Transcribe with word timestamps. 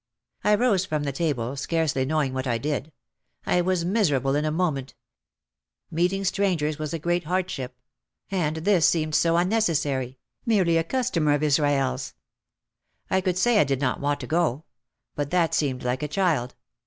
I 0.43 0.55
rose 0.55 0.83
from 0.83 1.03
the 1.03 1.11
table, 1.11 1.55
scarcely 1.55 2.05
knowing 2.05 2.33
what 2.33 2.47
I 2.47 2.57
did; 2.57 2.91
I 3.45 3.61
was 3.61 3.85
miserable 3.85 4.33
in 4.33 4.45
a 4.45 4.49
moment. 4.51 4.95
Meet 5.91 6.05
OUT 6.05 6.05
OF 6.05 6.09
THE 6.25 6.33
SHADOW 6.33 6.55
221 6.57 6.57
ing 6.57 6.57
strangers 6.57 6.79
was 6.79 6.93
a 6.95 7.05
great 7.05 7.23
hardship. 7.25 7.77
And 8.31 8.55
this 8.65 8.89
seemed 8.89 9.13
so 9.13 9.37
unnecessary, 9.37 10.17
merely 10.43 10.77
a 10.77 10.83
customer 10.83 11.35
of 11.35 11.43
Israel's. 11.43 12.15
I 13.11 13.21
could 13.21 13.37
say 13.37 13.59
I 13.59 13.63
did 13.63 13.79
not 13.79 13.99
want 13.99 14.19
to 14.21 14.25
go. 14.25 14.63
But 15.13 15.29
that 15.29 15.53
seemed 15.53 15.83
like 15.83 16.01
a 16.01 16.07
child. 16.07 16.55